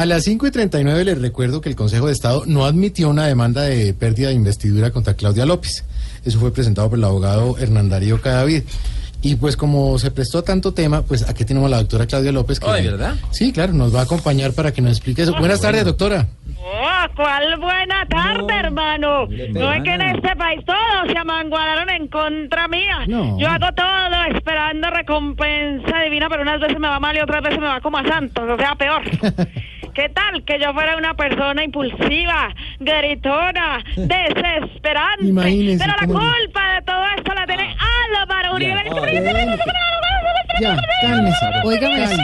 [0.00, 3.26] A las 5 y 39 les recuerdo que el Consejo de Estado no admitió una
[3.26, 5.84] demanda de pérdida de investidura contra Claudia López.
[6.24, 8.62] Eso fue presentado por el abogado Hernán Darío Cadavid.
[9.20, 12.32] Y pues como se prestó a tanto tema, pues aquí tenemos a la doctora Claudia
[12.32, 12.58] López.
[12.58, 13.16] Que, Ay, ¿verdad?
[13.30, 15.34] Sí, claro, nos va a acompañar para que nos explique eso.
[15.38, 16.28] Buenas tardes, doctora.
[16.56, 19.26] Oh, ¿cuál buena tarde, hermano?
[19.26, 23.04] No es que en este país todos se amangualaron en contra mía.
[23.06, 23.38] No.
[23.38, 27.60] Yo hago todo esperando recompensa divina, pero unas veces me va mal y otras veces
[27.60, 29.02] me va como a santos, o sea, peor.
[29.94, 35.24] ¿Qué tal que yo fuera una persona impulsiva, gritona, desesperante?
[35.26, 37.74] Imagínese Pero la culpa de todo esto la tiene
[38.16, 38.82] Álvaro Uribe.
[40.60, 41.36] Ya, cálmese.
[41.62, 42.16] Cálmese.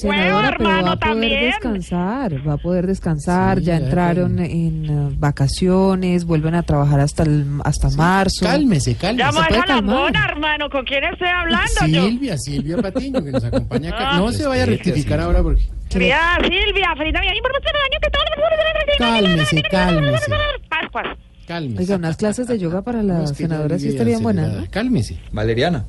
[0.00, 1.40] senadora, pero va hermano, a poder también.
[1.46, 7.00] descansar, va a poder descansar, Sí, ya ya, entraron en eh, vacaciones, vuelven a trabajar
[7.00, 8.44] hasta el, hasta marzo.
[8.44, 9.24] Cálmese, cálmese.
[9.26, 9.94] Llamo a puede esa calmar.
[9.94, 10.70] lambona, hermano.
[10.70, 12.02] ¿Con quién estoy hablando yo?
[12.06, 14.08] Silvia, Silvia Patiño, que nos acompaña acá.
[14.10, 14.18] Ah.
[14.18, 15.24] No se vaya a rectificar Silvia.
[15.24, 15.62] ahora porque...
[15.90, 17.34] Querida Silvia, feliz Navidad.
[17.34, 18.22] Información del año que todo
[18.98, 20.30] Cálmese, cálmese.
[20.68, 21.18] Pascuas.
[21.46, 21.80] Cálmese.
[21.82, 24.68] Oiga, unas clases de yoga para la No, es que ya senadora sí estarían buenas.
[24.68, 25.84] Cálmese, Valeriana.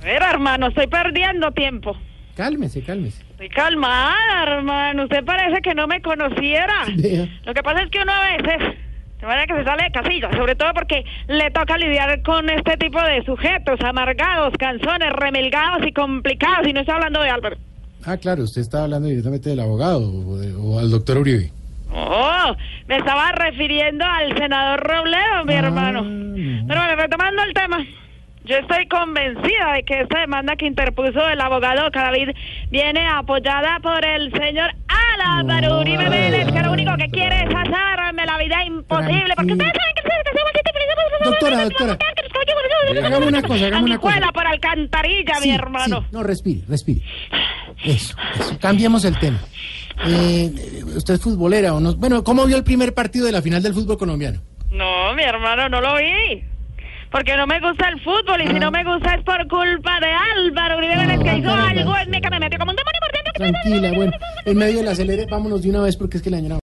[0.00, 1.96] A ver, hermano, estoy perdiendo tiempo.
[2.36, 3.22] cálmese, cálmese.
[3.30, 5.04] Estoy calmada, hermano.
[5.04, 6.86] Usted parece que no me conociera.
[7.44, 8.76] Lo que pasa es que uno a veces
[9.20, 12.76] se vaya que se sale de casilla, sobre todo porque le toca lidiar con este
[12.78, 16.66] tipo de sujetos amargados, canzones, remilgados y complicados.
[16.66, 17.56] Y no estoy hablando de Álvaro.
[18.06, 21.50] Ah, claro, usted está hablando directamente del abogado o, de- o al doctor Uribe.
[21.92, 22.54] Oh,
[22.88, 26.02] me estaba refiriendo al senador Robledo, mi Ah, hermano.
[26.02, 26.66] no.
[26.66, 27.84] Pero bueno, retomando el tema.
[28.44, 32.28] Yo estoy convencida de que esta demanda que interpuso el abogado Cadavid
[32.70, 34.70] viene apoyada por el señor
[35.30, 39.32] Álvaro No, Uribe Vélez, que lo único que quiere es hacerme la vida imposible.
[39.34, 40.50] Porque ustedes saben que somos
[41.24, 41.98] Doctora, doctora.
[43.06, 44.20] Hagamos una cosa, hagamos una cosa.
[44.34, 46.00] Por alcantarilla, mi hermano.
[46.02, 47.00] sí, no, respire, respire.
[47.84, 48.58] Eso, eso.
[48.60, 49.38] Cambiemos el tema.
[50.06, 50.50] Eh,
[50.96, 51.94] ¿Usted es futbolera o no?
[51.94, 54.40] Bueno, ¿cómo vio el primer partido de la final del fútbol colombiano?
[54.70, 56.42] No, mi hermano, no lo vi.
[57.12, 58.58] Porque no me gusta el fútbol y si Ah.
[58.58, 61.70] no me gusta es por culpa de Álvaro Uribe Vélez que Ah, hizo caramba.
[61.70, 63.32] algo en que me metió como un demonio por dentro.
[63.62, 64.12] Tranquila, bueno,
[64.46, 66.58] en medio del acelere, vámonos de una vez porque es que la señora